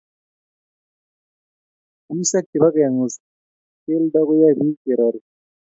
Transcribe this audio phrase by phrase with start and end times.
[2.11, 3.15] Wiseek che bo kengus
[3.83, 5.19] kelto koyoe biich kerori.